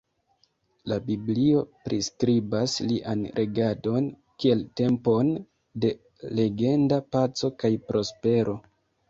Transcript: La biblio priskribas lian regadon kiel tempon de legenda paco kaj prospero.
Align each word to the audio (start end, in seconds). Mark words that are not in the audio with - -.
La 0.91 0.95
biblio 1.09 1.59
priskribas 1.87 2.73
lian 2.93 3.21
regadon 3.41 4.07
kiel 4.45 4.65
tempon 4.83 5.31
de 5.85 5.93
legenda 6.41 7.01
paco 7.19 7.53
kaj 7.63 7.73
prospero. 7.93 8.59